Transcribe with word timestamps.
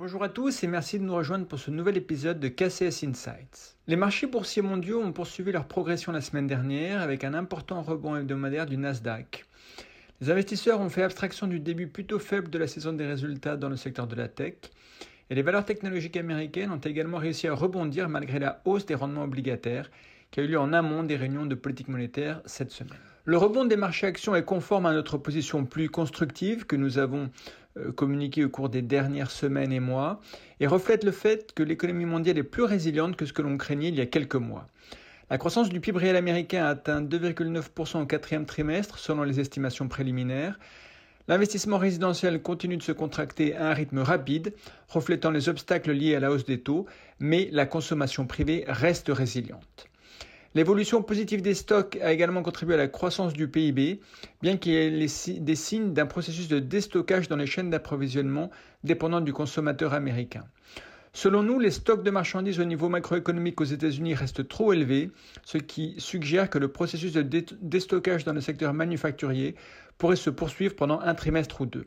Bonjour 0.00 0.24
à 0.24 0.30
tous 0.30 0.64
et 0.64 0.66
merci 0.66 0.98
de 0.98 1.04
nous 1.04 1.14
rejoindre 1.14 1.44
pour 1.44 1.58
ce 1.58 1.70
nouvel 1.70 1.98
épisode 1.98 2.40
de 2.40 2.48
KCS 2.48 3.04
Insights. 3.04 3.76
Les 3.86 3.96
marchés 3.96 4.26
boursiers 4.26 4.62
mondiaux 4.62 5.02
ont 5.02 5.12
poursuivi 5.12 5.52
leur 5.52 5.66
progression 5.66 6.10
la 6.10 6.22
semaine 6.22 6.46
dernière 6.46 7.02
avec 7.02 7.22
un 7.22 7.34
important 7.34 7.82
rebond 7.82 8.16
hebdomadaire 8.16 8.64
du 8.64 8.78
Nasdaq. 8.78 9.44
Les 10.22 10.30
investisseurs 10.30 10.80
ont 10.80 10.88
fait 10.88 11.02
abstraction 11.02 11.46
du 11.46 11.60
début 11.60 11.86
plutôt 11.86 12.18
faible 12.18 12.48
de 12.48 12.56
la 12.56 12.66
saison 12.66 12.94
des 12.94 13.04
résultats 13.04 13.58
dans 13.58 13.68
le 13.68 13.76
secteur 13.76 14.06
de 14.06 14.14
la 14.16 14.28
tech 14.28 14.54
et 15.28 15.34
les 15.34 15.42
valeurs 15.42 15.66
technologiques 15.66 16.16
américaines 16.16 16.72
ont 16.72 16.78
également 16.78 17.18
réussi 17.18 17.46
à 17.46 17.52
rebondir 17.52 18.08
malgré 18.08 18.38
la 18.38 18.62
hausse 18.64 18.86
des 18.86 18.94
rendements 18.94 19.24
obligataires 19.24 19.90
qui 20.30 20.40
a 20.40 20.44
eu 20.44 20.46
lieu 20.46 20.58
en 20.58 20.72
amont 20.72 21.02
des 21.02 21.16
réunions 21.16 21.44
de 21.44 21.54
politique 21.54 21.88
monétaire 21.88 22.40
cette 22.46 22.70
semaine. 22.70 22.96
Le 23.26 23.36
rebond 23.36 23.66
des 23.66 23.76
marchés 23.76 24.06
actions 24.06 24.34
est 24.34 24.46
conforme 24.46 24.86
à 24.86 24.94
notre 24.94 25.18
position 25.18 25.66
plus 25.66 25.90
constructive 25.90 26.64
que 26.64 26.74
nous 26.74 26.96
avons 26.96 27.30
euh, 27.76 27.92
communiquée 27.92 28.44
au 28.44 28.48
cours 28.48 28.68
des 28.68 28.82
dernières 28.82 29.30
semaines 29.30 29.72
et 29.72 29.80
mois 29.80 30.20
et 30.58 30.66
reflète 30.66 31.04
le 31.04 31.12
fait 31.12 31.52
que 31.54 31.62
l'économie 31.62 32.04
mondiale 32.04 32.38
est 32.38 32.42
plus 32.42 32.64
résiliente 32.64 33.16
que 33.16 33.26
ce 33.26 33.32
que 33.32 33.42
l'on 33.42 33.56
craignait 33.56 33.88
il 33.88 33.94
y 33.94 34.00
a 34.00 34.06
quelques 34.06 34.34
mois. 34.34 34.66
La 35.30 35.38
croissance 35.38 35.68
du 35.68 35.78
PIB 35.78 35.98
réel 35.98 36.16
américain 36.16 36.64
a 36.64 36.70
atteint 36.70 37.00
2,9% 37.00 38.02
au 38.02 38.06
quatrième 38.06 38.46
trimestre 38.46 38.98
selon 38.98 39.22
les 39.22 39.38
estimations 39.38 39.86
préliminaires. 39.86 40.58
L'investissement 41.28 41.78
résidentiel 41.78 42.42
continue 42.42 42.76
de 42.76 42.82
se 42.82 42.90
contracter 42.90 43.54
à 43.54 43.68
un 43.68 43.74
rythme 43.74 44.00
rapide, 44.00 44.52
reflétant 44.88 45.30
les 45.30 45.48
obstacles 45.48 45.92
liés 45.92 46.16
à 46.16 46.20
la 46.20 46.32
hausse 46.32 46.44
des 46.44 46.60
taux, 46.60 46.86
mais 47.20 47.48
la 47.52 47.66
consommation 47.66 48.26
privée 48.26 48.64
reste 48.66 49.10
résiliente. 49.10 49.89
L'évolution 50.54 51.00
positive 51.02 51.42
des 51.42 51.54
stocks 51.54 51.96
a 52.02 52.12
également 52.12 52.42
contribué 52.42 52.74
à 52.74 52.78
la 52.78 52.88
croissance 52.88 53.32
du 53.32 53.46
PIB, 53.46 54.00
bien 54.42 54.56
qu'il 54.56 54.72
y 54.72 54.76
ait 54.76 55.40
des 55.40 55.54
signes 55.54 55.92
d'un 55.92 56.06
processus 56.06 56.48
de 56.48 56.58
déstockage 56.58 57.28
dans 57.28 57.36
les 57.36 57.46
chaînes 57.46 57.70
d'approvisionnement 57.70 58.50
dépendant 58.82 59.20
du 59.20 59.32
consommateur 59.32 59.94
américain. 59.94 60.44
Selon 61.12 61.44
nous, 61.44 61.60
les 61.60 61.70
stocks 61.70 62.02
de 62.02 62.10
marchandises 62.10 62.58
au 62.58 62.64
niveau 62.64 62.88
macroéconomique 62.88 63.60
aux 63.60 63.64
États-Unis 63.64 64.14
restent 64.14 64.46
trop 64.46 64.72
élevés, 64.72 65.10
ce 65.44 65.58
qui 65.58 65.94
suggère 65.98 66.50
que 66.50 66.58
le 66.58 66.68
processus 66.68 67.12
de 67.12 67.22
déstockage 67.22 68.24
dans 68.24 68.32
le 68.32 68.40
secteur 68.40 68.74
manufacturier 68.74 69.54
pourrait 69.98 70.16
se 70.16 70.30
poursuivre 70.30 70.74
pendant 70.74 71.00
un 71.00 71.14
trimestre 71.14 71.60
ou 71.60 71.66
deux. 71.66 71.86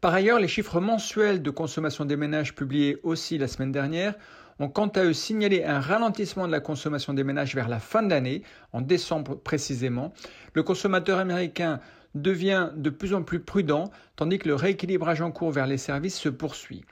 Par 0.00 0.14
ailleurs, 0.14 0.38
les 0.38 0.48
chiffres 0.48 0.80
mensuels 0.80 1.42
de 1.42 1.50
consommation 1.50 2.04
des 2.04 2.16
ménages 2.16 2.54
publiés 2.54 2.98
aussi 3.04 3.38
la 3.38 3.48
semaine 3.48 3.72
dernière 3.72 4.14
ont 4.58 4.68
quant 4.68 4.88
à 4.88 5.04
eux 5.04 5.12
signalé 5.12 5.64
un 5.64 5.80
ralentissement 5.80 6.46
de 6.46 6.52
la 6.52 6.60
consommation 6.60 7.14
des 7.14 7.24
ménages 7.24 7.54
vers 7.54 7.68
la 7.68 7.80
fin 7.80 8.02
de 8.02 8.10
l'année, 8.10 8.42
en 8.72 8.80
décembre 8.80 9.36
précisément. 9.36 10.12
Le 10.52 10.62
consommateur 10.62 11.18
américain 11.18 11.80
devient 12.14 12.70
de 12.76 12.90
plus 12.90 13.14
en 13.14 13.22
plus 13.22 13.40
prudent, 13.40 13.90
tandis 14.16 14.38
que 14.38 14.48
le 14.48 14.54
rééquilibrage 14.54 15.20
en 15.20 15.30
cours 15.30 15.50
vers 15.50 15.66
les 15.66 15.78
services 15.78 16.18
se 16.18 16.28
poursuit. 16.28 16.84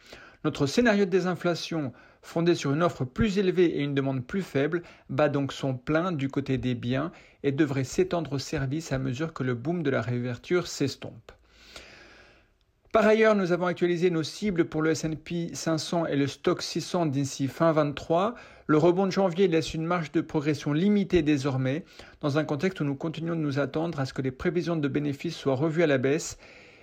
Notre 0.45 0.67
scénario 0.67 1.05
de 1.05 1.11
désinflation, 1.11 1.93
fondé 2.23 2.55
sur 2.55 2.73
une 2.73 2.83
offre 2.83 3.05
plus 3.05 3.39
élevée 3.39 3.67
et 3.67 3.83
une 3.83 3.95
demande 3.95 4.25
plus 4.25 4.43
faible, 4.43 4.83
bat 5.09 5.29
donc 5.29 5.53
son 5.53 5.75
plein 5.75 6.11
du 6.11 6.29
côté 6.29 6.59
des 6.59 6.75
biens 6.75 7.13
et 7.45 7.53
devrait 7.53 7.85
s'étendre 7.85 8.33
aux 8.33 8.39
services 8.39 8.93
à 8.93 8.99
mesure 8.99 9.33
que 9.33 9.45
le 9.45 9.55
boom 9.55 9.83
de 9.83 9.91
la 9.91 10.03
réouverture 10.03 10.67
s'estompe. 10.67 11.33
Par 12.93 13.07
ailleurs, 13.07 13.35
nous 13.35 13.53
avons 13.53 13.65
actualisé 13.65 14.11
nos 14.11 14.23
cibles 14.23 14.67
pour 14.67 14.83
le 14.83 14.91
S&P 14.91 15.55
500 15.55 16.09
et 16.09 16.17
le 16.17 16.27
Stock 16.27 16.61
600 16.61 17.07
d'ici 17.07 17.49
fin 17.49 17.73
23. 17.73 18.35
Le 18.67 18.77
rebond 18.77 19.07
de 19.07 19.11
janvier 19.11 19.49
laisse 19.49 19.73
une 19.73 19.87
marge 19.87 20.13
de 20.13 20.21
progression 20.21 20.75
limitée 20.75 21.23
désormais, 21.23 21.87
dans 22.21 22.37
un 22.37 22.45
contexte 22.45 22.81
où 22.81 22.85
nous 22.85 22.95
continuons 22.95 23.35
de 23.35 23.41
nous 23.41 23.59
attendre 23.59 23.99
à 23.99 24.05
ce 24.05 24.13
que 24.13 24.21
les 24.21 24.31
prévisions 24.31 24.77
de 24.77 24.89
bénéfices 24.89 25.35
soient 25.35 25.55
revues 25.55 25.83
à 25.83 25.87
la 25.87 25.97
baisse 25.97 26.37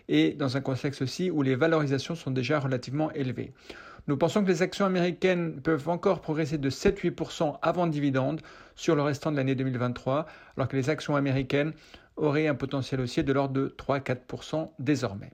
et 0.08 0.32
dans 0.32 0.58
un 0.58 0.62
contexte 0.62 1.04
aussi 1.04 1.30
où 1.30 1.44
les 1.44 1.54
valorisations 1.54 2.16
sont 2.16 2.32
déjà 2.32 2.60
relativement 2.60 3.12
élevées. 3.12 3.54
Nous 4.08 4.18
pensons 4.18 4.44
que 4.44 4.50
les 4.50 4.64
actions 4.64 4.86
américaines 4.86 5.62
peuvent 5.62 5.90
encore 5.90 6.22
progresser 6.22 6.58
de 6.58 6.72
7-8% 6.72 7.60
avant 7.62 7.86
dividende 7.86 8.42
sur 8.76 8.96
le 8.96 9.04
restant 9.04 9.32
de 9.32 9.38
l'année 9.38 9.54
2023, 9.54 10.26
alors 10.58 10.68
que 10.70 10.76
les 10.76 10.90
actions 10.90 11.16
américaines 11.16 11.74
auraient 12.16 12.48
un 12.48 12.56
potentiel 12.56 13.00
haussier 13.00 13.22
de 13.22 13.32
l'ordre 13.32 13.54
de 13.54 13.76
3-4% 13.78 14.72
désormais. 14.80 15.34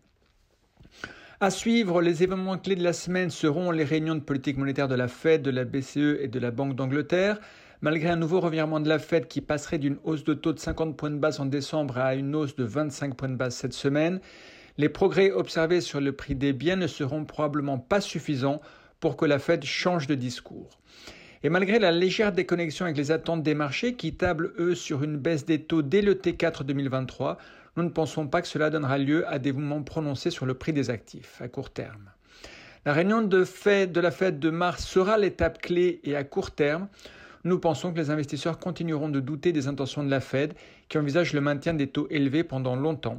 À 1.41 1.49
suivre, 1.49 2.01
les 2.01 2.23
événements 2.23 2.57
clés 2.57 2.77
de 2.77 2.83
la 2.83 2.93
semaine 2.93 3.29
seront 3.29 3.69
les 3.69 3.83
réunions 3.83 4.15
de 4.15 4.21
politique 4.21 4.55
monétaire 4.55 4.87
de 4.87 4.95
la 4.95 5.09
Fed, 5.09 5.41
de 5.41 5.51
la 5.51 5.65
BCE 5.65 6.17
et 6.21 6.29
de 6.29 6.39
la 6.39 6.49
Banque 6.49 6.77
d'Angleterre. 6.77 7.41
Malgré 7.81 8.07
un 8.07 8.15
nouveau 8.15 8.39
revirement 8.39 8.79
de 8.79 8.87
la 8.87 8.99
Fed 8.99 9.27
qui 9.27 9.41
passerait 9.41 9.77
d'une 9.77 9.97
hausse 10.05 10.23
de 10.23 10.33
taux 10.33 10.53
de 10.53 10.59
50 10.59 10.95
points 10.95 11.11
de 11.11 11.17
base 11.17 11.41
en 11.41 11.45
décembre 11.45 11.97
à 11.97 12.15
une 12.15 12.33
hausse 12.35 12.55
de 12.55 12.63
25 12.63 13.17
points 13.17 13.27
de 13.27 13.35
base 13.35 13.53
cette 13.53 13.73
semaine, 13.73 14.21
les 14.77 14.87
progrès 14.87 15.29
observés 15.29 15.81
sur 15.81 15.99
le 15.99 16.13
prix 16.13 16.35
des 16.35 16.53
biens 16.53 16.77
ne 16.77 16.87
seront 16.87 17.25
probablement 17.25 17.79
pas 17.79 17.99
suffisants 17.99 18.61
pour 19.01 19.17
que 19.17 19.25
la 19.25 19.37
Fed 19.37 19.65
change 19.65 20.07
de 20.07 20.15
discours. 20.15 20.79
Et 21.43 21.49
malgré 21.49 21.79
la 21.79 21.91
légère 21.91 22.31
déconnexion 22.31 22.85
avec 22.85 22.97
les 22.97 23.11
attentes 23.11 23.43
des 23.43 23.55
marchés 23.55 23.95
qui 23.95 24.13
tablent 24.13 24.53
eux 24.57 24.73
sur 24.73 25.03
une 25.03 25.17
baisse 25.17 25.45
des 25.45 25.61
taux 25.61 25.81
dès 25.81 26.01
le 26.01 26.13
T4 26.15 26.63
2023, 26.63 27.37
nous 27.75 27.83
ne 27.83 27.89
pensons 27.89 28.27
pas 28.27 28.41
que 28.41 28.47
cela 28.47 28.69
donnera 28.69 28.97
lieu 28.97 29.27
à 29.27 29.39
des 29.39 29.51
mouvements 29.51 29.83
prononcés 29.83 30.31
sur 30.31 30.45
le 30.45 30.53
prix 30.53 30.73
des 30.73 30.89
actifs 30.89 31.41
à 31.41 31.47
court 31.47 31.71
terme. 31.71 32.11
La 32.85 32.93
réunion 32.93 33.21
de, 33.21 33.45
la 33.99 34.11
fête 34.11 34.39
de 34.39 34.49
mars 34.49 34.85
sera 34.85 35.17
l'étape 35.17 35.61
clé 35.61 35.99
et 36.03 36.15
à 36.15 36.23
court 36.23 36.51
terme, 36.51 36.87
nous 37.43 37.59
pensons 37.59 37.91
que 37.91 37.97
les 37.97 38.11
investisseurs 38.11 38.59
continueront 38.59 39.09
de 39.09 39.19
douter 39.19 39.51
des 39.51 39.67
intentions 39.67 40.03
de 40.03 40.09
la 40.09 40.19
Fed 40.19 40.53
qui 40.87 40.97
envisage 40.97 41.33
le 41.33 41.41
maintien 41.41 41.73
des 41.73 41.87
taux 41.87 42.07
élevés 42.09 42.43
pendant 42.43 42.75
longtemps, 42.75 43.17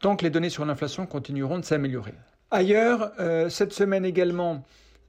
tant 0.00 0.16
que 0.16 0.24
les 0.24 0.30
données 0.30 0.50
sur 0.50 0.64
l'inflation 0.64 1.06
continueront 1.06 1.58
de 1.58 1.64
s'améliorer. 1.64 2.14
Ailleurs, 2.50 3.12
euh, 3.18 3.48
cette 3.48 3.72
semaine 3.72 4.04
également, 4.04 4.64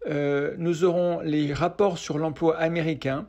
euh, 0.10 0.54
nous 0.58 0.84
aurons 0.84 1.22
les 1.22 1.54
rapports 1.54 1.98
sur 1.98 2.18
l'emploi 2.18 2.58
américain 2.58 3.25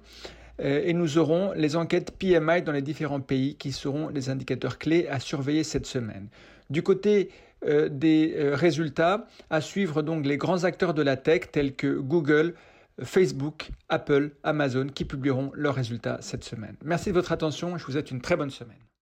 et 0.59 0.93
nous 0.93 1.19
aurons 1.19 1.53
les 1.55 1.77
enquêtes 1.77 2.13
PMI 2.13 2.63
dans 2.63 2.73
les 2.73 2.83
différents 2.83 3.21
pays 3.21 3.57
qui 3.57 3.73
seront 3.73 4.09
les 4.09 4.31
indicateurs 4.31 4.79
clés 4.79 5.09
à 5.09 5.19
surveiller 5.19 5.65
cette 5.65 5.87
semaine. 5.87 6.29
Du 6.71 6.83
côté 6.83 7.31
euh, 7.67 7.89
des 7.89 8.35
euh, 8.37 8.55
résultats, 8.55 9.27
à 9.49 9.63
suivre 9.63 10.03
donc 10.03 10.27
les 10.27 10.37
grands 10.37 10.65
acteurs 10.65 10.93
de 10.93 11.03
la 11.03 11.17
tech 11.17 11.51
tels 11.51 11.75
que 11.75 11.99
Google, 11.99 12.55
Facebook, 13.03 13.71
Apple, 13.89 14.33
Amazon 14.43 14.89
qui 14.89 15.07
publieront 15.07 15.51
leurs 15.55 15.75
résultats 15.75 16.19
cette 16.21 16.45
semaine. 16.45 16.77
Merci 16.85 17.09
de 17.09 17.15
votre 17.15 17.33
attention 17.33 17.75
et 17.75 17.79
je 17.79 17.87
vous 17.87 17.93
souhaite 17.93 18.11
une 18.11 18.21
très 18.21 18.37
bonne 18.37 18.51
semaine. 18.51 18.85